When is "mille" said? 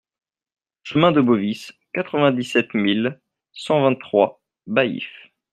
2.73-3.21